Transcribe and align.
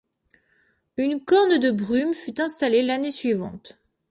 Une 0.97 1.23
corne 1.23 1.59
de 1.59 1.69
brume 1.69 2.11
fut 2.15 2.41
installée 2.41 2.81
l'année 2.81 3.11
suivante. 3.11 3.77